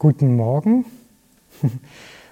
[0.00, 0.84] Guten Morgen.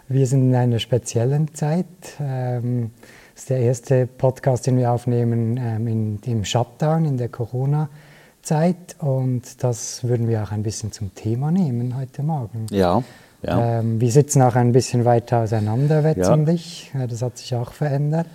[0.09, 1.87] Wir sind in einer speziellen Zeit.
[2.21, 2.93] Ähm,
[3.35, 8.95] das ist der erste Podcast, den wir aufnehmen ähm, in, im Shutdown, in der Corona-Zeit.
[9.01, 12.67] Und das würden wir auch ein bisschen zum Thema nehmen heute Morgen.
[12.71, 13.03] Ja.
[13.43, 13.81] ja.
[13.81, 16.49] Ähm, wir sitzen auch ein bisschen weiter auseinander, wechselnd.
[16.95, 17.09] Ja.
[17.09, 18.29] Das hat sich auch verändert.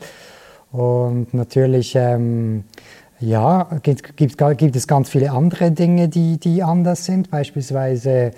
[0.73, 7.31] Und natürlich ja, gibt, gibt, gibt, es ganz viele andere Dinge, die, die anders sind.
[7.31, 8.33] Beispielsweise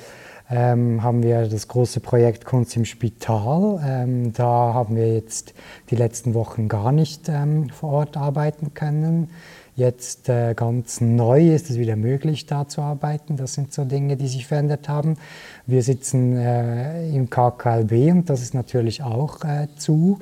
[0.50, 3.82] ähm, haben wir das große Projekt Kunst im Spital.
[3.86, 5.54] Ähm, da haben wir jetzt
[5.90, 9.30] die letzten Wochen gar nicht ähm, vor Ort arbeiten können.
[9.76, 13.38] Jetzt äh, ganz neu ist es wieder möglich, da zu arbeiten.
[13.38, 15.18] Das sind so Dinge, die sich verändert haben.
[15.66, 20.20] Wir sitzen äh, im KKLB und das ist natürlich auch äh, zu.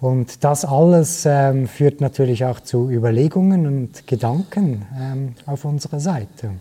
[0.00, 6.52] Und das alles ähm, führt natürlich auch zu Überlegungen und Gedanken ähm, auf unserer Seite.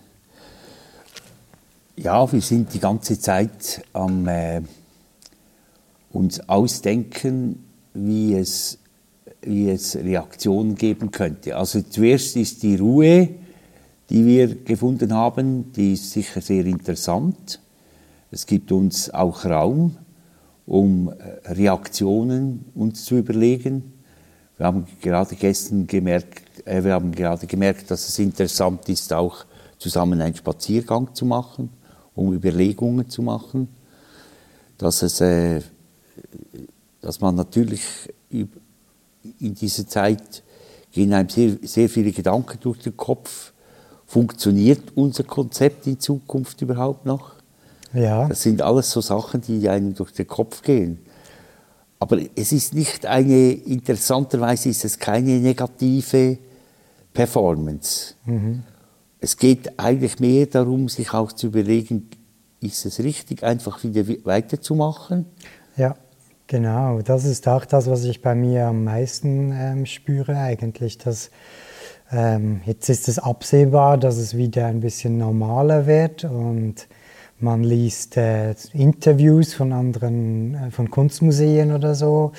[1.98, 4.62] Ja, wir sind die ganze Zeit am äh,
[6.12, 8.80] uns ausdenken, wie es,
[9.42, 11.56] wie es Reaktionen geben könnte.
[11.56, 13.30] Also zuerst ist die Ruhe,
[14.10, 17.62] die wir gefunden haben, die ist sicher sehr interessant.
[18.30, 19.96] Es gibt uns auch Raum,
[20.66, 23.94] um äh, Reaktionen uns zu überlegen.
[24.58, 29.46] Wir haben gerade gestern gemerkt, äh, wir haben gerade gemerkt, dass es interessant ist, auch
[29.78, 31.70] zusammen einen Spaziergang zu machen
[32.16, 33.68] um Überlegungen zu machen,
[34.78, 35.62] dass, es, äh,
[37.02, 37.84] dass man natürlich
[38.30, 40.44] in dieser Zeit
[40.92, 43.52] gehen einem sehr, sehr viele Gedanken durch den Kopf.
[44.08, 47.34] Funktioniert unser Konzept in Zukunft überhaupt noch?
[47.94, 48.28] Ja.
[48.28, 51.00] Das sind alles so Sachen, die einem durch den Kopf gehen.
[52.00, 56.38] Aber es ist nicht eine, interessanterweise ist es keine negative
[57.14, 58.14] Performance.
[58.26, 58.64] Mhm.
[59.26, 62.12] Es geht eigentlich mehr darum, sich auch zu überlegen,
[62.62, 65.26] ist es richtig, einfach wieder weiterzumachen?
[65.78, 65.96] Ja,
[66.46, 67.02] genau.
[67.02, 71.32] Das ist auch das, was ich bei mir am meisten ähm, spüre eigentlich, dass
[72.12, 76.88] ähm, jetzt ist es absehbar, dass es wieder ein bisschen normaler wird und
[77.40, 82.32] man liest äh, Interviews von anderen, äh, von Kunstmuseen oder so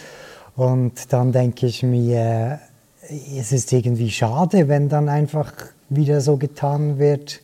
[0.54, 2.60] und dann denke ich mir,
[3.36, 5.52] es ist irgendwie schade, wenn dann einfach
[5.88, 7.40] wieder so getan wird,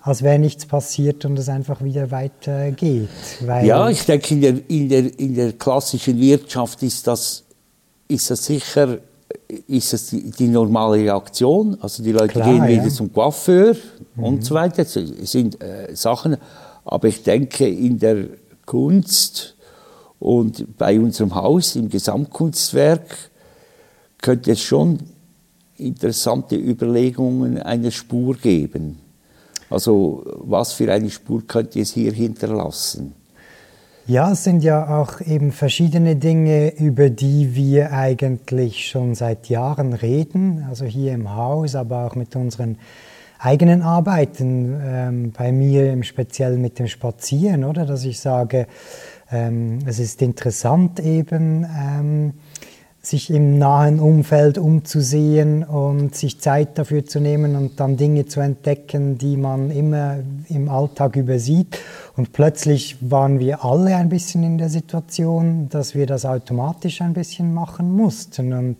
[0.00, 3.08] als wäre nichts passiert und es einfach wieder weitergeht.
[3.46, 7.44] ja, ich denke, in der, in, der, in der klassischen Wirtschaft ist das,
[8.08, 8.98] ist das sicher
[9.66, 11.76] ist das die, die normale Reaktion.
[11.80, 12.88] Also die Leute Klar, gehen wieder ja.
[12.88, 13.76] zum Coiffeur
[14.16, 14.24] mhm.
[14.24, 14.84] und so weiter.
[14.84, 16.36] Das sind äh, Sachen.
[16.84, 18.26] Aber ich denke, in der
[18.66, 19.56] Kunst
[20.18, 23.30] und bei unserem Haus, im Gesamtkunstwerk,
[24.20, 24.98] könnte es schon
[25.86, 28.98] interessante Überlegungen einer Spur geben.
[29.70, 33.14] Also was für eine Spur könnte es hier hinterlassen?
[34.06, 39.92] Ja, es sind ja auch eben verschiedene Dinge, über die wir eigentlich schon seit Jahren
[39.92, 42.78] reden, also hier im Haus, aber auch mit unseren
[43.38, 47.86] eigenen Arbeiten, ähm, bei mir im Speziellen mit dem Spazieren, oder?
[47.86, 48.66] Dass ich sage,
[49.30, 52.32] ähm, es ist interessant eben, ähm,
[53.04, 58.38] sich im nahen Umfeld umzusehen und sich Zeit dafür zu nehmen und dann Dinge zu
[58.38, 60.18] entdecken, die man immer
[60.48, 61.78] im Alltag übersieht.
[62.16, 67.12] Und plötzlich waren wir alle ein bisschen in der Situation, dass wir das automatisch ein
[67.12, 68.52] bisschen machen mussten.
[68.52, 68.76] Und,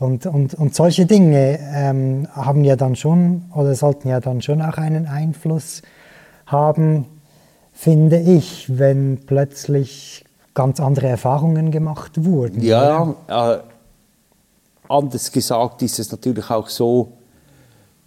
[0.00, 4.62] und, und, und solche Dinge ähm, haben ja dann schon oder sollten ja dann schon
[4.62, 5.82] auch einen Einfluss
[6.46, 7.06] haben,
[7.72, 10.24] finde ich, wenn plötzlich
[10.54, 12.62] ganz andere Erfahrungen gemacht wurden.
[12.62, 13.58] Ja, äh,
[14.88, 17.12] anders gesagt ist es natürlich auch so,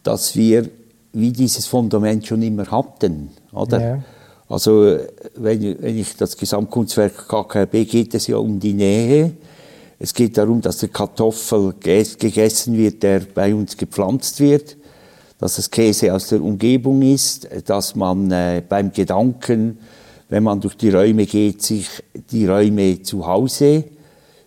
[0.03, 0.69] dass wir
[1.13, 3.81] wie dieses Fundament schon immer hatten, oder?
[3.81, 3.99] Ja.
[4.49, 4.97] Also
[5.35, 9.31] wenn, wenn ich das Gesamtkunstwerk KKB geht es ja um die Nähe.
[9.99, 14.75] Es geht darum, dass der Kartoffel gegessen wird, der bei uns gepflanzt wird,
[15.39, 19.79] dass das Käse aus der Umgebung ist, dass man äh, beim Gedanken
[20.33, 21.87] wenn man durch die Räume geht, sich
[22.31, 23.83] die Räume zu Hause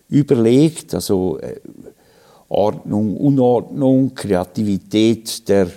[0.09, 1.61] überlegt, also äh,
[2.49, 5.67] Ordnung, Unordnung, Kreativität der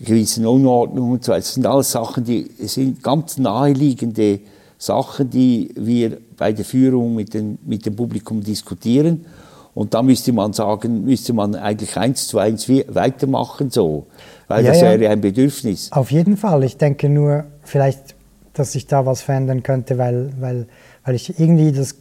[0.00, 1.42] gewissen Unordnung und so weiter.
[1.42, 4.40] Das sind alles Sachen, die sind ganz naheliegende
[4.76, 9.24] Sachen, die wir bei der Führung mit, den, mit dem Publikum diskutieren.
[9.72, 14.08] Und da müsste man sagen, müsste man eigentlich eins zu eins weitermachen so,
[14.48, 15.92] weil ja, das wäre ein Bedürfnis.
[15.92, 16.64] Auf jeden Fall.
[16.64, 18.16] Ich denke nur, vielleicht
[18.54, 20.66] dass sich da was verändern könnte, weil, weil,
[21.04, 21.96] weil ich irgendwie das,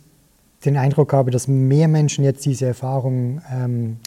[0.65, 3.97] den Eindruck habe, dass mehr Menschen jetzt diese Erfahrung ähm,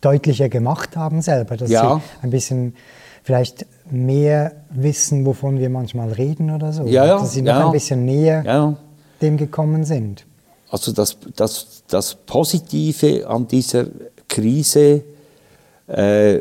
[0.00, 1.96] deutlicher gemacht haben selber, dass ja.
[1.96, 2.74] sie ein bisschen
[3.22, 6.86] vielleicht mehr wissen, wovon wir manchmal reden oder so.
[6.86, 7.66] Ja, Dass sie noch ja.
[7.66, 8.76] ein bisschen näher
[9.20, 10.24] dem gekommen sind.
[10.70, 13.86] Also das, das, das Positive an dieser
[14.28, 15.02] Krise
[15.86, 16.40] äh,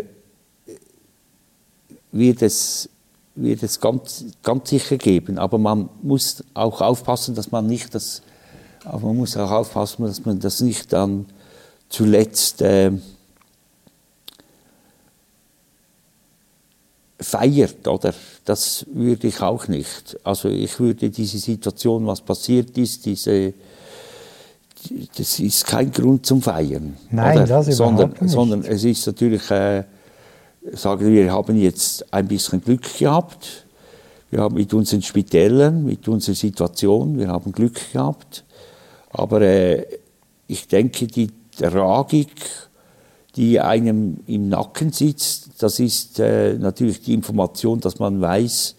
[2.11, 2.89] wird es,
[3.37, 5.37] wird es ganz, ganz sicher geben.
[5.37, 8.21] Aber man muss auch aufpassen, dass man nicht das,
[8.83, 11.25] aber man muss auch aufpassen, dass man das nicht dann
[11.89, 12.91] zuletzt äh,
[17.19, 18.13] feiert, oder?
[18.45, 20.17] Das würde ich auch nicht.
[20.23, 23.53] Also ich würde diese Situation, was passiert ist, diese
[25.17, 26.95] das ist kein Grund zum Feiern.
[27.09, 27.47] Nein, oder?
[27.47, 28.31] das überhaupt sondern, nicht.
[28.31, 29.83] Sondern es ist natürlich, äh,
[30.73, 33.65] sagen wir, haben jetzt ein bisschen Glück gehabt.
[34.29, 38.43] Wir haben mit unseren Spitälern, mit unserer Situation, wir haben Glück gehabt.
[39.11, 39.85] Aber äh,
[40.47, 42.29] ich denke, die Tragik,
[43.35, 48.75] die einem im Nacken sitzt, das ist äh, natürlich die Information, dass man weiß,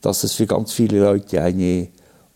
[0.00, 1.88] dass es für ganz viele Leute eine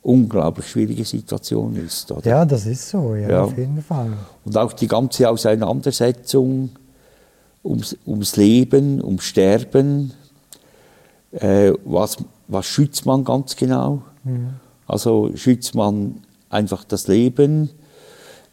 [0.02, 2.10] unglaublich schwierige Situation ist.
[2.10, 2.28] Oder?
[2.28, 3.42] Ja, das ist so, ja, Ja.
[3.44, 4.12] auf jeden Fall.
[4.44, 6.70] Und auch die ganze Auseinandersetzung
[7.64, 10.12] ums, ums Leben, ums Sterben,
[11.32, 12.16] äh, was,
[12.48, 14.02] was schützt man ganz genau?
[14.86, 17.70] Also schützt man einfach das Leben,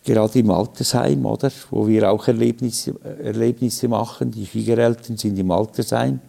[0.04, 1.52] gerade im Altersheim, oder?
[1.70, 4.32] Wo wir auch Erlebnisse, Erlebnisse machen.
[4.32, 6.20] Die Schwiegereltern sind im Altersheim.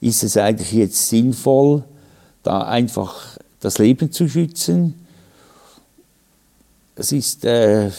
[0.00, 1.84] Ist es eigentlich jetzt sinnvoll,
[2.42, 4.94] da einfach das Leben zu schützen?
[6.94, 7.90] Es ist, äh,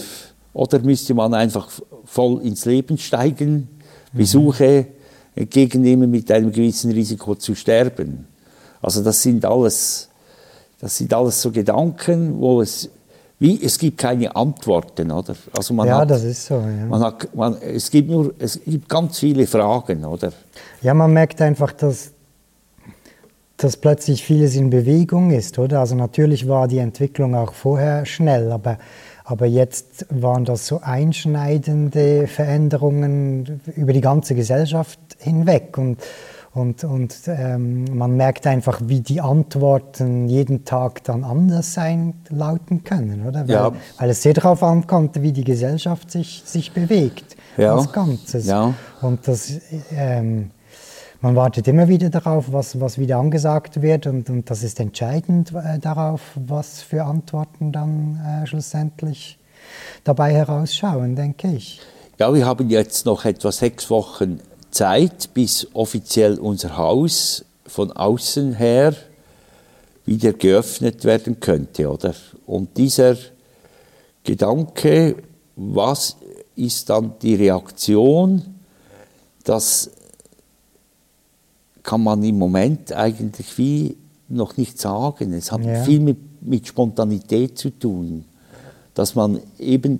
[0.53, 1.69] oder müsste man einfach
[2.05, 3.69] voll ins Leben steigen,
[4.13, 4.87] Besuche
[5.35, 8.27] entgegennehmen mit einem gewissen Risiko zu sterben?
[8.81, 10.09] Also das sind alles,
[10.79, 12.89] das sind alles so Gedanken, wo es,
[13.39, 15.35] wie, es gibt keine Antworten, oder?
[15.57, 16.85] Also man ja, hat, das ist so, ja.
[16.85, 20.31] man hat, man, es gibt nur, es gibt ganz viele Fragen, oder?
[20.81, 22.11] Ja, man merkt einfach, dass,
[23.57, 25.79] dass plötzlich vieles in Bewegung ist, oder?
[25.79, 28.77] Also natürlich war die Entwicklung auch vorher schnell, aber,
[29.25, 35.77] aber jetzt waren das so einschneidende Veränderungen über die ganze Gesellschaft hinweg.
[35.77, 35.99] Und,
[36.53, 42.83] und, und ähm, man merkt einfach, wie die Antworten jeden Tag dann anders sein, lauten
[42.83, 43.47] können, oder?
[43.47, 43.71] Weil, Ja.
[43.97, 47.75] weil es sehr darauf ankommt, wie die Gesellschaft sich, sich bewegt Ja.
[47.75, 48.45] als Ganzes.
[48.45, 48.73] Ja.
[49.01, 49.53] Und das,
[49.95, 50.51] ähm,
[51.23, 55.53] man wartet immer wieder darauf, was, was wieder angesagt wird und, und das ist entscheidend
[55.53, 59.39] äh, darauf, was für Antworten dann äh, schlussendlich
[60.03, 61.79] dabei herausschauen, denke ich.
[62.19, 68.55] Ja, wir haben jetzt noch etwa sechs Wochen Zeit, bis offiziell unser Haus von außen
[68.55, 68.93] her
[70.05, 72.13] wieder geöffnet werden könnte, oder?
[72.45, 73.15] Und dieser
[74.25, 75.15] Gedanke,
[75.55, 76.17] was
[76.57, 78.59] ist dann die Reaktion,
[79.45, 79.89] das
[81.83, 83.97] kann man im Moment eigentlich wie
[84.29, 85.33] noch nicht sagen.
[85.33, 85.83] Es hat Ja.
[85.83, 88.25] viel mit, mit Spontanität zu tun,
[88.93, 89.99] dass man eben,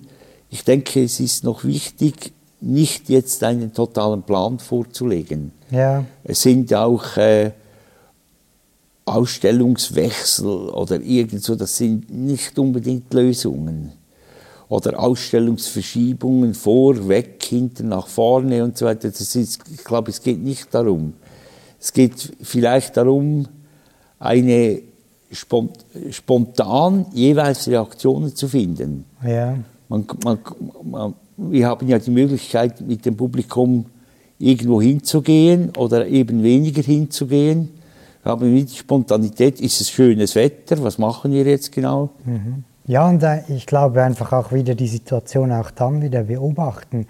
[0.49, 5.51] ich denke, es ist noch wichtig, nicht jetzt einen totalen Plan vorzulegen.
[5.69, 7.51] Ja, Es sind auch äh,
[9.05, 13.91] Ausstellungswechsel oder irgend so, das sind nicht unbedingt Lösungen.
[14.69, 19.09] Oder Ausstellungsverschiebungen vor, weg, hinten, nach vorne und so weiter.
[19.09, 21.13] Das ist, ich glaube, es geht nicht darum.
[21.83, 23.45] Es geht vielleicht darum,
[24.17, 24.79] eine
[25.33, 29.03] spont spontan jeweils Reaktionen zu finden.
[29.21, 29.57] ja,
[29.89, 30.39] Man, man,
[30.81, 33.87] man, wir haben ja die Möglichkeit, mit dem Publikum
[34.39, 37.71] irgendwo hinzugehen oder eben weniger hinzugehen.
[38.23, 42.11] Wir haben die Spontanität, ist es schönes Wetter, was machen wir jetzt genau?
[42.87, 47.07] ja und äh, ich glaube einfach auch wieder die Situation auch dann wieder beobachten,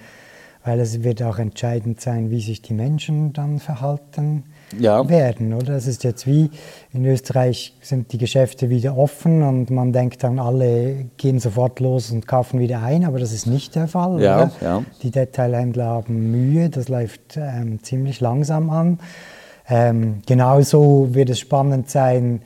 [0.65, 4.45] weil es wird auch entscheidend sein, wie sich die Menschen dann verhalten
[4.79, 5.07] Ja.
[5.09, 5.75] werden, oder?
[5.75, 6.49] Es ist jetzt wie
[6.91, 12.11] in Österreich sind die Geschäfte wieder offen und man denkt dann, alle gehen sofort los
[12.11, 14.21] und kaufen wieder ein, aber das ist nicht der Fall.
[14.21, 14.83] Ja, ja.
[15.01, 18.99] Die Detailhändler haben Mühe, das läuft ähm, ziemlich langsam an.
[19.67, 22.41] Ähm, genauso wird es spannend sein,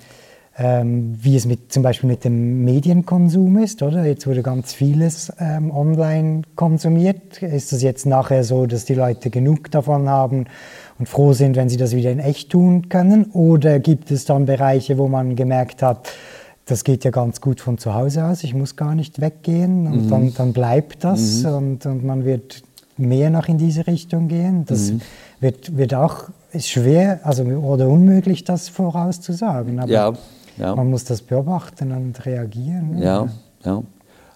[0.60, 4.06] ähm, wie es mit, zum Beispiel mit dem Medienkonsum ist, oder?
[4.06, 7.42] Jetzt wurde ganz vieles ähm, online konsumiert.
[7.44, 10.46] Ist es jetzt nachher so, dass die Leute genug davon haben
[11.00, 13.26] und froh sind, wenn sie das wieder in echt tun können?
[13.32, 16.10] Oder gibt es dann Bereiche, wo man gemerkt hat,
[16.66, 20.10] das geht ja ganz gut von zu Hause aus, ich muss gar nicht weggehen und
[20.10, 22.62] dann, dann bleibt das und, und man wird
[22.98, 24.66] mehr noch in diese Richtung gehen.
[24.66, 24.92] Das
[25.40, 29.80] wird, wird auch, ist schwer also, oder unmöglich, das vorauszusagen.
[29.80, 30.14] Aber Ja,
[30.58, 30.76] ja.
[30.76, 32.98] man muss das beobachten und reagieren.
[32.98, 33.30] Ja,
[33.64, 33.84] ja.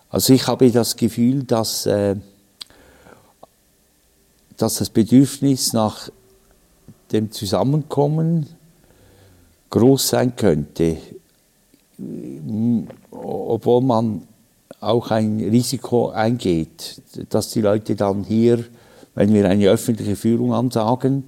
[0.10, 2.15] Also ich habe das Gefühl, dass, äh,
[4.58, 6.10] dass das Bedürfnis nach
[7.12, 8.48] dem Zusammenkommen
[9.70, 10.98] groß sein könnte,
[13.12, 14.24] obwohl man
[14.80, 18.63] auch ein Risiko eingeht, dass die Leute dann hier,
[19.15, 21.25] wenn wir eine öffentliche Führung ansagen,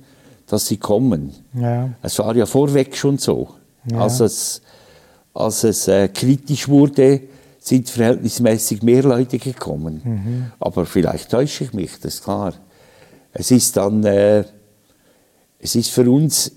[0.47, 1.33] dass sie kommen.
[1.53, 1.89] Ja.
[2.01, 3.49] Es war ja vorweg schon so.
[3.89, 3.99] Ja.
[3.99, 4.61] Als es,
[5.33, 7.21] als es äh, kritisch wurde,
[7.59, 10.01] sind verhältnismäßig mehr Leute gekommen.
[10.03, 10.51] Mhm.
[10.59, 12.53] Aber vielleicht täusche ich mich, das ist klar.
[13.31, 14.43] Es ist dann, äh,
[15.63, 16.51] es ist für uns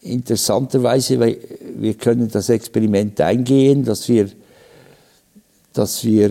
[0.00, 1.36] interessanterweise, weil
[1.78, 4.30] wir können das Experiment eingehen, dass wir,
[5.74, 6.30] dass wir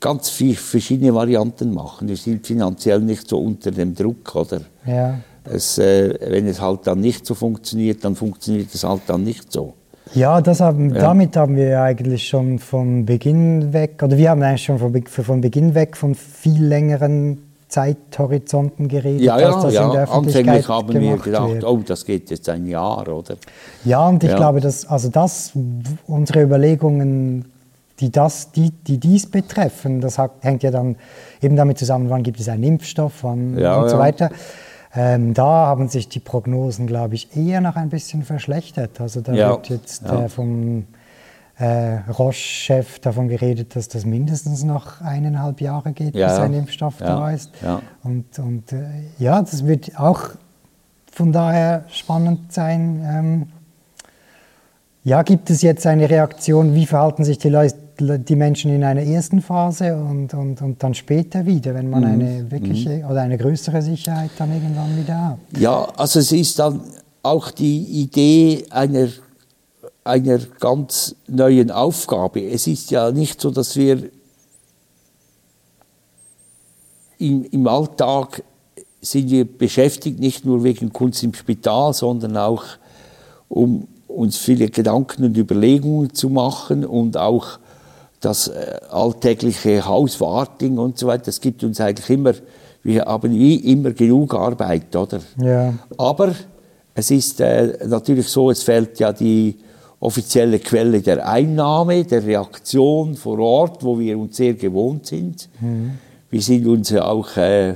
[0.00, 2.08] ganz viele verschiedene Varianten machen.
[2.08, 4.62] Wir sind finanziell nicht so unter dem Druck, oder?
[4.84, 5.20] Ja.
[5.44, 9.52] Es, äh, wenn es halt dann nicht so funktioniert, dann funktioniert es halt dann nicht
[9.52, 9.74] so.
[10.12, 11.00] Ja, das haben, ja.
[11.00, 15.40] damit haben wir eigentlich schon von Beginn weg, oder wir haben eigentlich schon von, von
[15.40, 19.86] Beginn weg von viel längeren Zeithorizonten geredet, ja, ja, das ja.
[19.86, 21.64] in der Öffentlichkeit Anfänglich haben wir gedacht, wird.
[21.64, 23.36] oh, das geht jetzt ein Jahr, oder?
[23.84, 24.36] Ja, und ich ja.
[24.36, 25.52] glaube, dass also das,
[26.06, 27.46] unsere Überlegungen,
[28.00, 30.96] die, das, die, die dies betreffen, das hängt ja dann
[31.40, 34.30] eben damit zusammen, wann gibt es einen Impfstoff wann, ja, und so weiter.
[34.92, 39.00] Ähm, da haben sich die Prognosen, glaube ich, eher noch ein bisschen verschlechtert.
[39.00, 40.86] Also da wird jetzt äh, vom
[41.60, 47.00] äh, Roche-Chef davon geredet, dass das mindestens noch eineinhalb Jahre geht, ja, bis ein Impfstoff
[47.00, 47.50] ja, da ist.
[47.62, 47.82] Ja.
[48.02, 48.86] Und, und äh,
[49.18, 50.30] ja, das wird auch
[51.12, 53.04] von daher spannend sein.
[53.04, 53.46] Ähm,
[55.04, 59.02] ja, gibt es jetzt eine Reaktion, wie verhalten sich die, Leute, die Menschen in einer
[59.02, 62.08] ersten Phase und, und, und dann später wieder, wenn man mhm.
[62.08, 63.04] eine wirkliche mhm.
[63.04, 65.38] oder eine größere Sicherheit dann irgendwann wieder hat?
[65.58, 66.80] Ja, also es ist dann
[67.22, 69.08] auch die Idee einer
[70.10, 72.44] einer ganz neuen Aufgabe.
[72.44, 74.10] Es ist ja nicht so, dass wir
[77.18, 78.42] im, im Alltag
[79.00, 82.64] sind wir beschäftigt, nicht nur wegen Kunst im Spital, sondern auch
[83.48, 87.58] um uns viele Gedanken und Überlegungen zu machen und auch
[88.20, 91.24] das äh, alltägliche Hauswarting und so weiter.
[91.26, 92.34] Das gibt uns eigentlich immer,
[92.82, 95.20] wir haben wie immer genug Arbeit, oder?
[95.38, 95.74] Ja.
[95.96, 96.34] Aber
[96.94, 99.56] es ist äh, natürlich so, es fällt ja die
[100.00, 105.48] offizielle Quelle der Einnahme, der Reaktion vor Ort, wo wir uns sehr gewohnt sind.
[105.60, 105.98] Mhm.
[106.30, 107.74] Wir sind uns ja auch äh,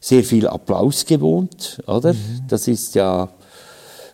[0.00, 2.12] sehr viel Applaus gewohnt, oder?
[2.12, 2.44] Mhm.
[2.48, 3.28] Das ist ja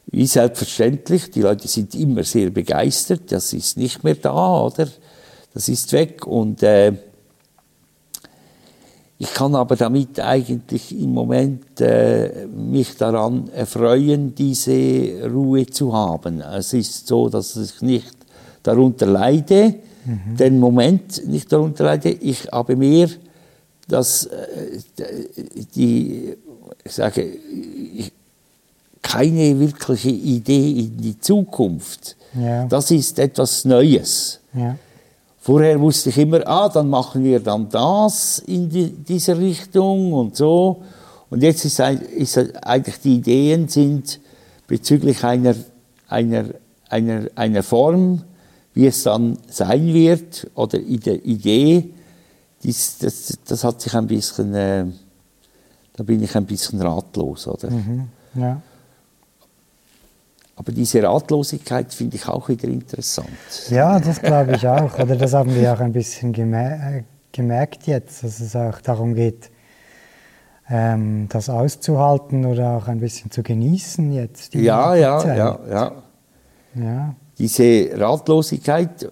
[0.06, 1.30] wie selbstverständlich.
[1.30, 3.30] Die Leute sind immer sehr begeistert.
[3.30, 4.88] Das ist nicht mehr da, oder?
[5.52, 6.92] Das ist weg und äh,
[9.20, 16.40] ich kann aber damit eigentlich im Moment äh, mich daran erfreuen, diese Ruhe zu haben.
[16.40, 18.16] Es ist so, dass ich nicht
[18.62, 19.74] darunter leide,
[20.06, 20.36] mhm.
[20.38, 22.08] den Moment nicht darunter leide.
[22.08, 23.10] Ich habe mehr
[23.88, 24.78] dass äh,
[25.74, 26.36] die,
[26.82, 28.12] ich sage, ich,
[29.02, 32.16] keine wirkliche Idee in die Zukunft.
[32.38, 32.64] Ja.
[32.66, 34.40] Das ist etwas Neues.
[34.54, 34.76] Ja.
[35.42, 40.36] Vorher wusste ich immer, ah, dann machen wir dann das in die, dieser Richtung und
[40.36, 40.82] so.
[41.30, 44.20] Und jetzt ist, ist eigentlich die Ideen sind
[44.66, 45.54] bezüglich einer,
[46.08, 46.44] einer,
[46.90, 48.22] einer, einer Form,
[48.74, 51.90] wie es dann sein wird, oder in der Idee,
[52.62, 54.84] das, das, das hat sich ein bisschen, äh,
[55.94, 57.70] da bin ich ein bisschen ratlos, oder?
[57.70, 58.60] Mhm, ja.
[60.60, 63.30] Aber diese Ratlosigkeit finde ich auch wieder interessant.
[63.70, 64.92] Ja, das glaube ich auch.
[64.98, 67.02] Oder das haben wir auch ein bisschen gemer
[67.32, 69.50] gemerkt jetzt, dass es auch darum geht,
[70.68, 74.54] ähm, das auszuhalten oder auch ein bisschen zu genießen jetzt.
[74.54, 75.92] ja, ja, ja, ja,
[76.74, 77.14] ja.
[77.38, 79.08] Diese Ratlosigkeit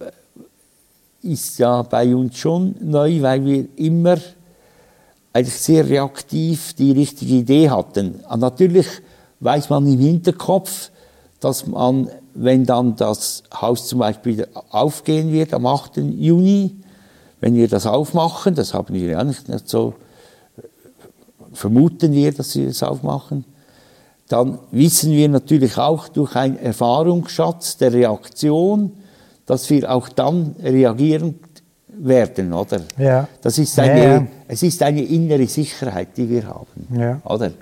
[1.22, 4.18] ist ja bei uns schon neu, weil wir immer
[5.32, 8.22] eigentlich sehr reaktiv die richtige Idee hatten.
[8.36, 8.86] Natürlich
[9.40, 10.90] weiß man im Hinterkopf,
[11.40, 15.98] dass man, wenn dann das Haus zum Beispiel aufgehen wird am 8.
[15.98, 16.76] Juni,
[17.40, 19.94] wenn wir das aufmachen, das haben wir ja nicht, so,
[21.52, 23.44] vermuten wir, dass wir das aufmachen,
[24.28, 28.92] dann wissen wir natürlich auch durch einen Erfahrungsschatz der Reaktion,
[29.46, 31.36] dass wir auch dann reagieren
[31.88, 32.82] werden, oder?
[32.98, 33.28] Ja.
[33.40, 34.26] Das ist eine, ja, ja.
[34.46, 37.20] Es ist eine innere Sicherheit, die wir haben, ja.
[37.24, 37.52] oder?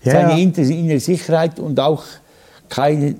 [0.00, 2.02] Es ist eine innere Sicherheit und auch
[2.68, 3.16] keine,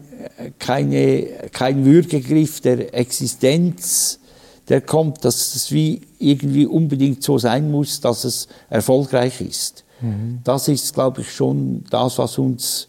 [0.59, 4.21] keine, kein Würgegriff der Existenz,
[4.69, 9.85] der kommt, dass es wie irgendwie unbedingt so sein muss, dass es erfolgreich ist.
[10.00, 10.40] Mhm.
[10.45, 12.88] Das ist, glaube ich, schon das, was uns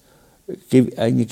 [0.98, 1.26] eine,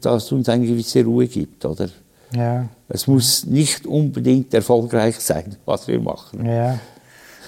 [0.00, 1.88] das uns eine gewisse Ruhe gibt, oder?
[2.34, 2.68] Ja.
[2.88, 6.44] Es muss nicht unbedingt erfolgreich sein, was wir machen.
[6.44, 6.78] Ja,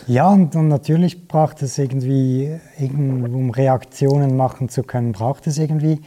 [0.06, 6.00] ja und, und natürlich braucht es irgendwie, um Reaktionen machen zu können, braucht es irgendwie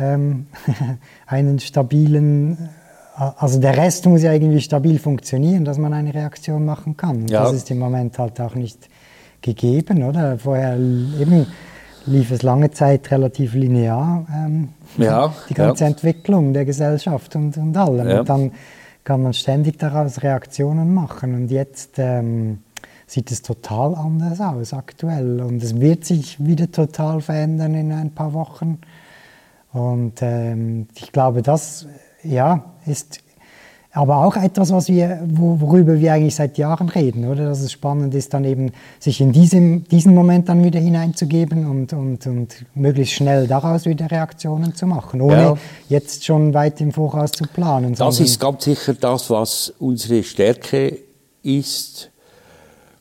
[0.00, 0.46] ähm,
[1.26, 2.70] einen stabilen,
[3.18, 7.28] äh, also der Rest muss ja irgendwie stabil funktionieren, dass man eine Reaktion machen kann.
[7.28, 7.44] Ja.
[7.44, 8.88] Das ist im Moment halt auch nicht
[9.42, 10.38] gegeben, oder?
[10.38, 11.46] Vorher eben
[12.06, 15.90] lief es lange Zeit relativ linear, ähm, ja, die ganze ja.
[15.90, 18.08] Entwicklung der Gesellschaft und, und allem.
[18.08, 18.20] Ja.
[18.20, 18.52] Und dann
[19.04, 21.34] kann man ständig daraus Reaktionen machen.
[21.34, 22.58] Und jetzt ähm,
[23.06, 25.40] sieht es total anders aus aktuell.
[25.40, 28.78] Und es wird sich wieder total verändern in ein paar Wochen.
[29.72, 31.86] Und ähm, ich glaube, das
[32.22, 33.20] ja, ist
[33.92, 37.46] aber auch etwas, was wir, worüber wir eigentlich seit Jahren reden, oder?
[37.46, 41.92] Dass es spannend ist, dann eben sich in diesem, diesen Moment dann wieder hineinzugeben und,
[41.92, 45.58] und, und möglichst schnell daraus wieder Reaktionen zu machen, ohne ja.
[45.88, 47.94] jetzt schon weit im Voraus zu planen.
[47.96, 50.98] Das ist ganz sicher das, was unsere Stärke
[51.42, 52.10] ist,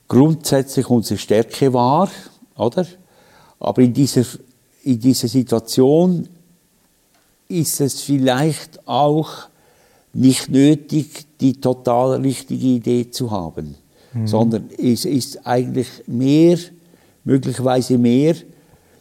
[0.07, 2.09] grundsätzlich unsere Stärke war,
[2.55, 2.85] oder?
[3.59, 4.23] Aber in dieser,
[4.83, 6.27] in dieser Situation
[7.49, 9.49] ist es vielleicht auch
[10.13, 13.75] nicht nötig, die total richtige Idee zu haben,
[14.13, 14.27] mhm.
[14.27, 16.57] sondern es ist eigentlich mehr,
[17.23, 18.35] möglicherweise mehr,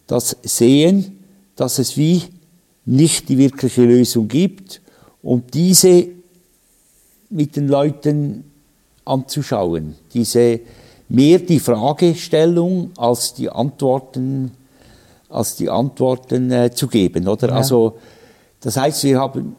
[0.07, 1.19] das Sehen,
[1.57, 2.23] dass es wie
[2.85, 4.81] nicht die wirkliche Lösung gibt
[5.23, 6.07] und diese
[7.29, 8.45] mit den Leuten
[9.05, 9.95] anzuschauen.
[10.15, 10.61] Diese,
[11.09, 14.53] mehr die Fragestellung als die Antworten,
[15.29, 17.49] als die Antworten äh, zu geben, oder?
[17.49, 17.57] Ja.
[17.57, 17.99] Also,
[18.61, 19.57] das heißt, wir haben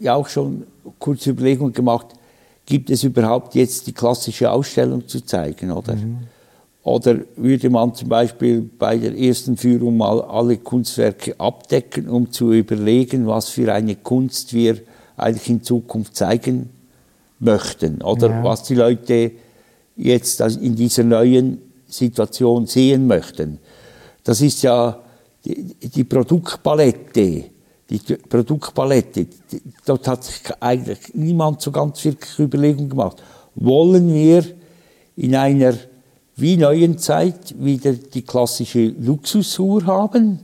[0.00, 0.66] ja auch schon
[0.98, 2.08] kurze Überlegung gemacht,
[2.66, 5.94] gibt es überhaupt jetzt die klassische Ausstellung zu zeigen, oder?
[5.94, 6.18] Mhm.
[6.82, 12.52] Oder würde man zum Beispiel bei der ersten Führung mal alle Kunstwerke abdecken, um zu
[12.52, 14.78] überlegen, was für eine Kunst wir
[15.16, 16.68] eigentlich in Zukunft zeigen
[17.38, 18.02] möchten?
[18.02, 18.44] Oder ja.
[18.44, 19.32] was die Leute
[19.96, 23.60] jetzt in dieser neuen Situation sehen möchten?
[24.22, 25.00] Das ist ja
[25.46, 27.44] die, die Produktpalette
[27.90, 29.26] die Produktpalette,
[29.84, 33.22] dort hat sich eigentlich niemand so ganz wirklich Überlegungen gemacht.
[33.54, 34.44] Wollen wir
[35.16, 35.74] in einer
[36.36, 40.40] wie neuen Zeit wieder die klassische Luxusuhr haben?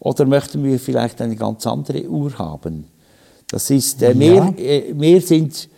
[0.00, 2.86] Oder möchten wir vielleicht eine ganz andere Uhr haben?
[3.48, 5.68] Das ist, äh, mehr, äh, mehr sind,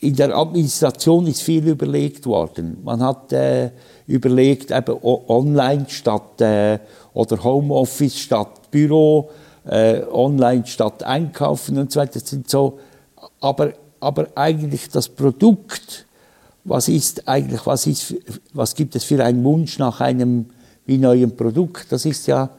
[0.00, 2.78] in der Administration ist viel überlegt worden.
[2.82, 3.70] Man hat äh,
[4.06, 6.78] überlegt, eben online statt, äh,
[7.12, 9.30] oder Homeoffice statt Büro,
[9.66, 12.20] äh, online statt einkaufen und so weiter.
[12.20, 12.78] Das sind so,
[13.40, 16.06] aber, aber eigentlich das Produkt,
[16.64, 18.14] was ist eigentlich, was, ist,
[18.52, 20.46] was gibt es für einen Wunsch nach einem
[20.86, 21.86] wie neuen Produkt?
[21.90, 22.50] Das ist ja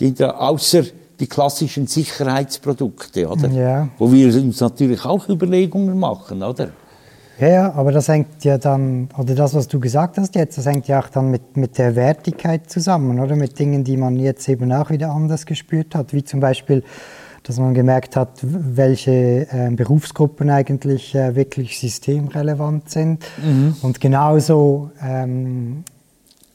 [0.00, 0.84] die, außer
[1.20, 3.48] die klassischen Sicherheitsprodukte, oder?
[3.48, 3.88] Ja.
[3.98, 6.70] Wo wir uns natürlich auch Überlegungen machen, oder?
[7.40, 10.66] Ja, ja, aber das hängt ja dann, oder das, was du gesagt hast jetzt, das
[10.66, 13.36] hängt ja auch dann mit, mit der Wertigkeit zusammen, oder?
[13.36, 16.84] Mit Dingen, die man jetzt eben auch wieder anders gespürt hat, wie zum Beispiel,
[17.42, 23.24] dass man gemerkt hat, welche äh, Berufsgruppen eigentlich äh, wirklich systemrelevant sind.
[23.42, 23.76] Mhm.
[23.82, 25.84] Und genauso ähm,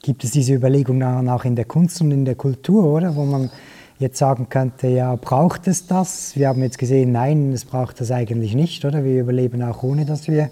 [0.02, 3.16] gibt es diese Überlegung auch in der Kunst und in der Kultur, oder?
[3.16, 3.50] Wo man
[4.00, 6.36] jetzt sagen könnte, ja, braucht es das?
[6.36, 9.04] Wir haben jetzt gesehen, nein, es braucht das eigentlich nicht, oder?
[9.04, 10.50] Wir überleben auch ohne, dass wir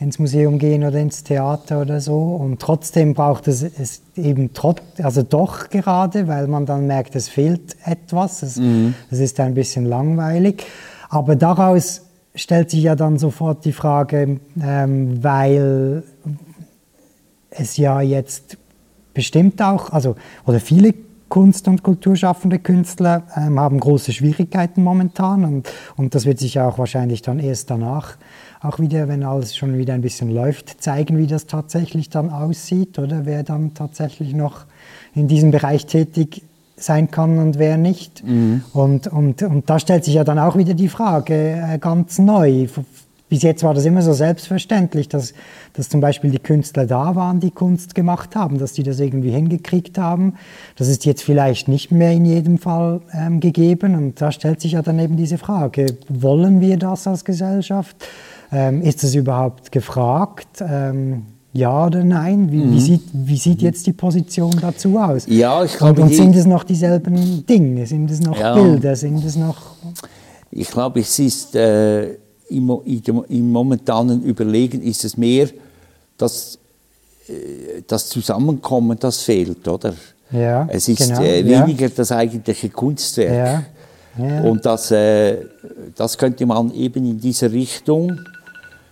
[0.00, 2.18] ins Museum gehen oder ins Theater oder so.
[2.18, 7.28] Und trotzdem braucht es, es eben trotz, also doch gerade, weil man dann merkt, es
[7.28, 8.94] fehlt etwas, es, mhm.
[9.10, 10.64] es ist ein bisschen langweilig.
[11.08, 12.02] Aber daraus
[12.34, 16.04] stellt sich ja dann sofort die Frage, ähm, weil
[17.50, 18.56] es ja jetzt
[19.14, 20.14] bestimmt auch, also,
[20.46, 20.94] oder viele
[21.28, 26.78] Kunst- und kulturschaffende Künstler ähm, haben große Schwierigkeiten momentan und, und das wird sich auch
[26.78, 28.16] wahrscheinlich dann erst danach
[28.60, 32.98] auch wieder, wenn alles schon wieder ein bisschen läuft, zeigen, wie das tatsächlich dann aussieht
[32.98, 34.64] oder wer dann tatsächlich noch
[35.14, 36.42] in diesem Bereich tätig
[36.76, 38.24] sein kann und wer nicht.
[38.24, 38.62] Mhm.
[38.72, 42.66] Und, und, und da stellt sich ja dann auch wieder die Frage äh, ganz neu,
[43.28, 45.34] bis jetzt war das immer so selbstverständlich, dass,
[45.74, 49.30] dass zum Beispiel die Künstler da waren, die Kunst gemacht haben, dass die das irgendwie
[49.30, 50.34] hingekriegt haben.
[50.76, 53.94] Das ist jetzt vielleicht nicht mehr in jedem Fall ähm, gegeben.
[53.94, 57.96] Und da stellt sich ja dann eben diese Frage, wollen wir das als Gesellschaft?
[58.50, 60.62] Ähm, ist es überhaupt gefragt?
[60.66, 62.50] Ähm, ja oder nein?
[62.50, 62.72] Wie, mhm.
[62.72, 65.26] wie, sieht, wie sieht jetzt die Position dazu aus?
[65.26, 67.86] Ja, ich glaube, und, und sind es noch dieselben Dinge?
[67.86, 68.54] Sind es noch ja.
[68.54, 68.96] Bilder?
[68.96, 69.74] Sind es noch...
[70.50, 71.54] Ich glaube, es ist...
[71.54, 72.16] Äh
[72.50, 75.48] im, im momentanen Überlegen ist es mehr
[76.16, 76.58] das,
[77.28, 79.94] äh, das Zusammenkommen, das fehlt, oder?
[80.30, 81.92] Ja, es ist genau, äh, weniger ja.
[81.94, 83.64] das eigentliche Kunstwerk.
[84.18, 84.42] Ja, ja.
[84.42, 85.38] Und das, äh,
[85.96, 88.20] das könnte man eben in dieser Richtung,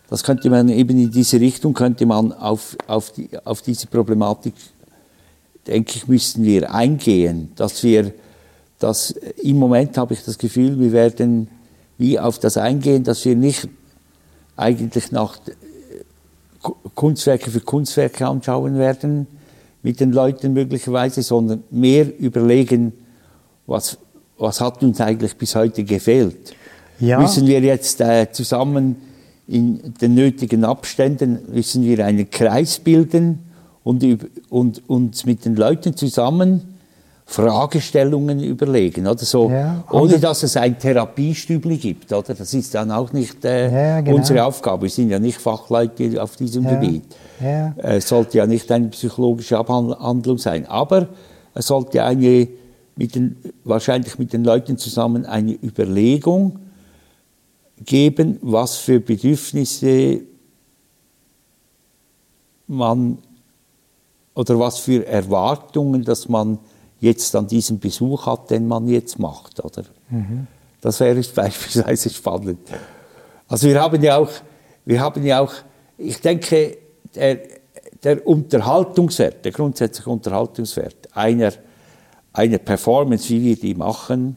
[0.09, 4.55] das könnte man eben in diese Richtung, könnte man auf, auf, die, auf diese Problematik,
[5.67, 8.13] denke ich, müssten wir eingehen, dass wir,
[8.79, 9.11] dass
[9.43, 11.49] im Moment habe ich das Gefühl, wir werden
[11.99, 13.69] wie auf das eingehen, dass wir nicht
[14.57, 15.39] eigentlich nach
[16.95, 19.27] Kunstwerke für Kunstwerke anschauen werden
[19.83, 22.93] mit den Leuten möglicherweise, sondern mehr überlegen,
[23.67, 23.99] was,
[24.39, 26.55] was hat uns eigentlich bis heute gefehlt.
[26.99, 27.21] Ja.
[27.21, 28.97] Müssen wir jetzt äh, zusammen
[29.47, 33.41] in den nötigen Abständen, müssen wir einen Kreis bilden
[33.85, 34.05] und,
[34.49, 36.76] und uns mit den Leuten zusammen
[37.29, 42.35] Fragestellungen überlegen, oder so, ja, ohne dass es ein Therapiestübli gibt, oder?
[42.35, 44.19] Das ist dann auch nicht äh, ja, genau.
[44.19, 44.83] unsere Aufgabe.
[44.83, 47.03] Wir sind ja nicht Fachleute auf diesem ja, Gebiet.
[47.41, 47.75] Ja.
[47.79, 51.09] Es äh, sollte ja nicht eine psychologische Abhandlung sein, aber
[51.53, 52.49] es sollte eine
[52.95, 56.61] mit den, wahrscheinlich mit den Leuten zusammen eine Überlegung
[57.85, 60.21] geben, was für Bedürfnisse
[62.69, 63.19] man
[64.35, 66.59] oder was für Erwartungen, dass man
[67.01, 69.65] jetzt an diesem Besuch hat, den man jetzt macht.
[69.65, 69.85] Oder?
[70.11, 70.47] Mhm.
[70.81, 72.61] Das wäre beispielsweise spannend.
[73.49, 74.31] Also wir haben ja auch,
[74.85, 75.53] wir haben ja auch
[75.99, 76.79] ich denke,
[77.15, 77.39] der,
[78.03, 81.53] der Unterhaltungswert, der grundsätzliche Unterhaltungswert einer,
[82.33, 84.37] einer Performance, wie wir die machen,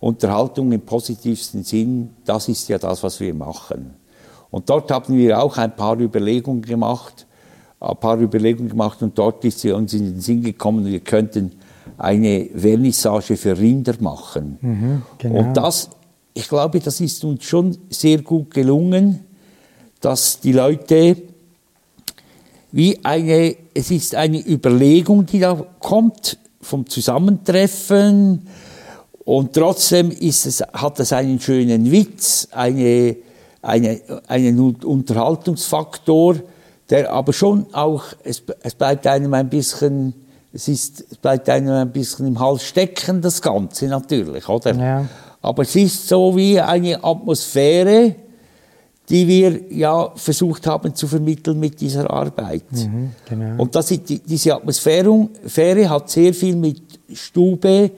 [0.00, 3.94] Unterhaltung im positivsten Sinn, das ist ja das, was wir machen.
[4.50, 7.26] Und dort haben wir auch ein paar Überlegungen gemacht,
[7.80, 11.52] ein paar Überlegungen gemacht und dort ist uns in den Sinn gekommen, wir könnten
[11.98, 14.58] eine Vernissage für Rinder machen.
[14.60, 15.40] Mhm, genau.
[15.40, 15.90] Und das,
[16.32, 19.20] ich glaube, das ist uns schon sehr gut gelungen,
[20.00, 21.16] dass die Leute
[22.70, 28.46] wie eine, es ist eine Überlegung, die da kommt vom Zusammentreffen
[29.24, 33.16] und trotzdem ist es, hat es einen schönen Witz, eine,
[33.62, 36.36] eine, einen Unterhaltungsfaktor,
[36.90, 40.14] der aber schon auch, es, es bleibt einem ein bisschen
[40.52, 44.74] es, ist, bleibt einem ein bisschen im Hals stecken, das Ganze natürlich, oder?
[44.74, 45.06] Ja.
[45.40, 48.14] Aber es ist so wie eine Atmosphäre,
[49.08, 52.70] die wir ja versucht haben zu vermitteln mit dieser Arbeit.
[52.72, 53.62] Mhm, genau.
[53.62, 56.82] Und das diese Atmosphäre hat sehr viel mit
[57.12, 57.90] Stube,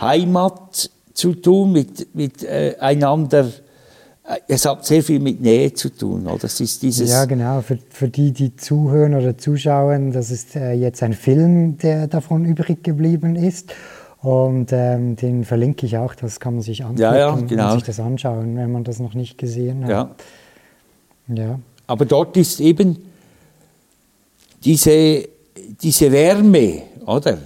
[0.00, 3.50] Heimat zu tun, mit, mit äh, einander
[4.46, 6.26] es hat sehr viel mit Nähe zu tun.
[6.26, 6.38] Oder?
[6.40, 7.62] Das ist dieses ja, genau.
[7.62, 12.44] Für, für die, die zuhören oder zuschauen, das ist äh, jetzt ein Film, der davon
[12.44, 13.72] übrig geblieben ist.
[14.20, 17.66] Und ähm, den verlinke ich auch, das kann man sich anschauen ja, ja, genau.
[17.68, 19.90] und sich das anschauen, wenn man das noch nicht gesehen hat.
[19.90, 20.14] Ja.
[21.34, 21.60] ja.
[21.86, 22.98] Aber dort ist eben
[24.64, 25.28] diese,
[25.80, 27.38] diese Wärme, oder?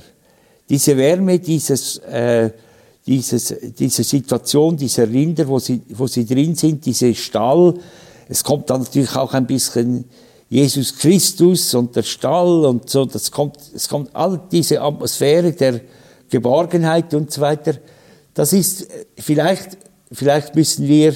[0.69, 2.51] Diese Wärme dieses äh,
[3.07, 7.75] dieses, diese Situation dieser Rinder, wo sie, wo sie drin sind, diese Stall.
[8.29, 10.05] Es kommt dann natürlich auch ein bisschen
[10.49, 13.05] Jesus Christus und der Stall und so.
[13.05, 15.81] Das kommt, es kommt all diese Atmosphäre der
[16.29, 17.75] Geborgenheit und so weiter.
[18.35, 18.87] Das ist
[19.17, 19.79] vielleicht,
[20.11, 21.15] vielleicht müssen wir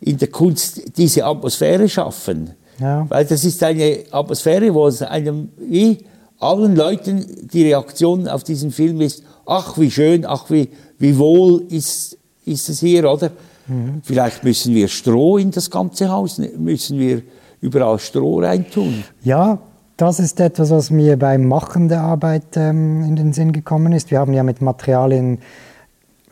[0.00, 2.50] in der Kunst diese Atmosphäre schaffen.
[2.80, 3.06] Ja.
[3.08, 5.98] Weil das ist eine Atmosphäre, wo es einem, wie
[6.42, 11.62] allen Leuten die Reaktion auf diesen Film ist, ach wie schön, ach wie, wie wohl
[11.68, 13.30] ist, ist es hier, oder?
[13.66, 14.00] Mhm.
[14.02, 17.22] Vielleicht müssen wir Stroh in das ganze Haus, müssen wir
[17.60, 19.04] überall Stroh reintun.
[19.22, 19.58] Ja,
[19.96, 24.10] das ist etwas, was mir beim Machen der Arbeit ähm, in den Sinn gekommen ist.
[24.10, 25.38] Wir haben ja mit Materialien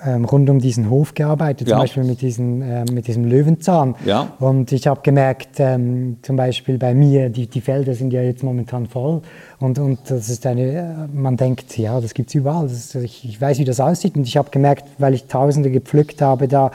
[0.04, 1.74] ähm, rund um diesen Hof gearbeitet, ja.
[1.74, 3.94] zum Beispiel mit, diesen, äh, mit diesem Löwenzahn.
[4.04, 4.32] Ja.
[4.38, 8.42] Und ich habe gemerkt, ähm, zum Beispiel bei mir, die, die Felder sind ja jetzt
[8.42, 9.22] momentan voll
[9.58, 13.24] und, und das ist eine, man denkt, ja, das gibt es überall, das ist, ich,
[13.24, 16.70] ich, weiß, wie das aussieht und ich habe gemerkt, weil ich Tausende gepflückt habe, da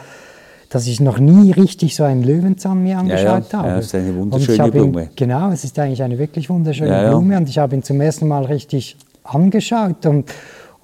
[0.70, 3.58] dass ich noch nie richtig so einen Löwenzahn mir angeschaut ja, ja.
[3.60, 3.68] habe.
[3.70, 5.04] Ja, das ist eine wunderschöne Blume.
[5.04, 8.02] Ihn, genau, es ist eigentlich eine wirklich wunderschöne ja, Blume und ich habe ihn zum
[8.02, 10.30] ersten Mal richtig angeschaut und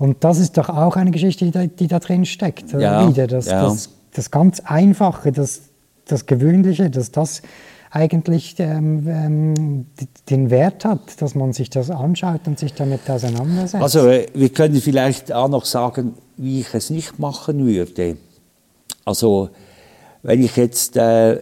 [0.01, 2.71] und das ist doch auch eine Geschichte, die da, die da drin steckt.
[2.73, 3.27] Ja, wieder.
[3.27, 3.61] Das, ja.
[3.61, 5.61] das, das, ganz Einfache, das,
[6.05, 7.43] das Gewöhnliche, dass das
[7.91, 9.85] eigentlich ähm, ähm,
[10.27, 13.83] den Wert hat, dass man sich das anschaut und sich damit auseinandersetzt.
[13.83, 18.17] Also äh, wir können vielleicht auch noch sagen, wie ich es nicht machen würde.
[19.05, 19.49] Also
[20.23, 21.41] wenn ich jetzt, äh,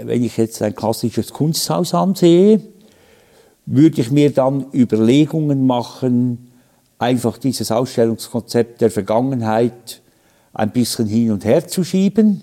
[0.00, 2.62] wenn ich jetzt ein klassisches Kunsthaus ansehe,
[3.64, 6.49] würde ich mir dann Überlegungen machen,
[7.00, 10.02] einfach dieses Ausstellungskonzept der Vergangenheit
[10.52, 12.42] ein bisschen hin und her zu schieben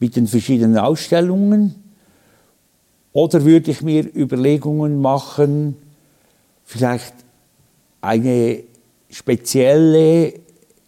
[0.00, 1.76] mit den verschiedenen Ausstellungen?
[3.12, 5.76] Oder würde ich mir Überlegungen machen,
[6.64, 7.14] vielleicht
[8.00, 8.64] eine
[9.08, 10.34] spezielle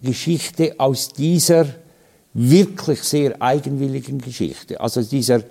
[0.03, 1.67] Geschichte aus dieser
[2.33, 5.43] wirklich sehr eigenwilligen Geschichte, also dieser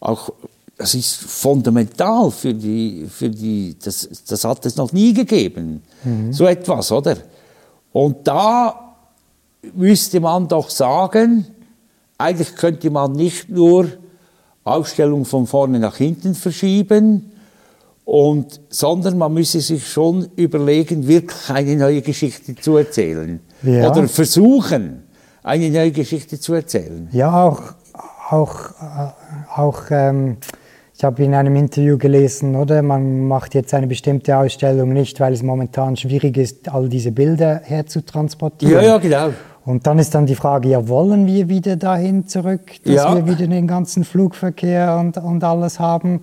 [0.00, 0.30] auch
[0.78, 5.82] das ist fundamental für die, für die das, das hat es noch nie gegeben.
[6.04, 6.32] Mhm.
[6.32, 7.16] So etwas, oder?
[7.92, 8.94] Und da
[9.74, 11.46] müsste man doch sagen,
[12.16, 13.88] eigentlich könnte man nicht nur
[14.62, 17.32] Ausstellung von vorne nach hinten verschieben,
[18.08, 23.38] und, sondern man müsse sich schon überlegen, wirklich eine neue Geschichte zu erzählen.
[23.62, 23.90] Ja.
[23.90, 25.02] Oder versuchen,
[25.42, 27.10] eine neue Geschichte zu erzählen.
[27.12, 27.60] Ja, auch,
[28.30, 29.10] auch, äh,
[29.54, 30.38] auch ähm,
[30.98, 32.82] ich habe in einem Interview gelesen, oder?
[32.82, 37.60] Man macht jetzt eine bestimmte Ausstellung nicht, weil es momentan schwierig ist, all diese Bilder
[37.64, 38.74] herzutransportieren.
[38.74, 39.30] Ja, ja, genau.
[39.64, 43.14] Und dann ist dann die Frage, ja, wollen wir wieder dahin zurück, dass ja.
[43.14, 46.20] wir wieder den ganzen Flugverkehr und, und alles haben?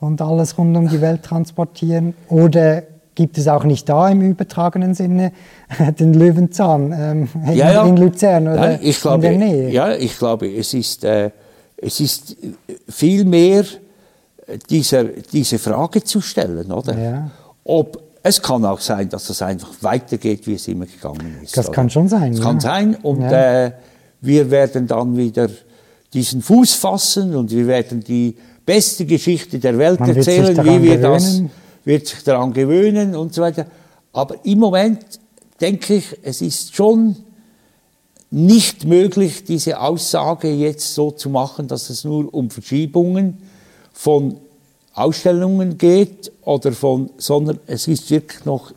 [0.00, 2.14] und alles rund um die Welt transportieren?
[2.28, 2.82] Oder
[3.14, 5.32] gibt es auch nicht da im übertragenen Sinne
[5.98, 7.86] den Löwenzahn ähm, ja, ja.
[7.86, 9.70] in Luzern oder Nein, glaube, in der Nähe?
[9.70, 11.30] Ja, ich glaube, es ist, äh,
[11.76, 12.36] es ist
[12.88, 13.64] viel mehr
[14.68, 16.98] dieser, diese Frage zu stellen, oder?
[16.98, 17.30] Ja.
[17.64, 21.56] Ob es kann auch sein, dass es einfach weitergeht, wie es immer gegangen ist.
[21.56, 21.74] Das oder?
[21.74, 22.34] kann schon sein.
[22.34, 23.72] Es kann sein und äh,
[24.20, 25.48] wir werden dann wieder
[26.12, 28.36] diesen Fuß fassen und wir werden die
[28.66, 31.02] beste Geschichte der Welt Man erzählen, wie wir gewöhnen.
[31.02, 31.42] das,
[31.84, 33.66] wird sich daran gewöhnen und so weiter.
[34.12, 34.98] Aber im Moment
[35.60, 37.16] denke ich, es ist schon
[38.30, 43.38] nicht möglich, diese Aussage jetzt so zu machen, dass es nur um Verschiebungen
[43.92, 44.36] von
[44.94, 48.72] Ausstellungen geht oder von, sondern es ist wirklich noch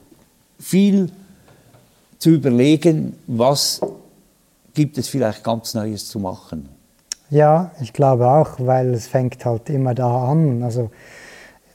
[0.60, 1.12] viel
[2.19, 3.82] zu überlegen, was
[4.73, 6.69] gibt es vielleicht ganz Neues zu machen.
[7.30, 10.63] Ja, ich glaube auch, weil es fängt halt immer da an.
[10.63, 10.91] Also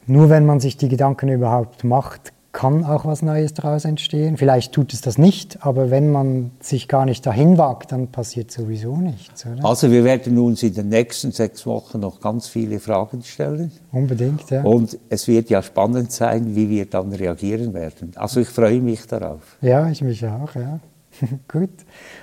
[0.06, 4.36] nur wenn man sich die Gedanken überhaupt macht, kann auch was Neues daraus entstehen.
[4.36, 8.50] Vielleicht tut es das nicht, aber wenn man sich gar nicht dahin wagt, dann passiert
[8.50, 9.44] sowieso nichts.
[9.46, 9.64] Oder?
[9.64, 13.70] Also wir werden uns in den nächsten sechs Wochen noch ganz viele Fragen stellen.
[13.92, 14.62] Unbedingt, ja.
[14.62, 18.12] Und es wird ja spannend sein, wie wir dann reagieren werden.
[18.16, 19.58] Also ich freue mich darauf.
[19.60, 20.80] Ja, ich mich auch, ja.
[21.48, 21.70] Gut,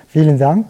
[0.08, 0.66] vielen Dank.